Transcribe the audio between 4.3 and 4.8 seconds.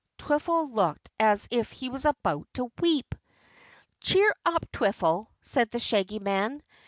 up,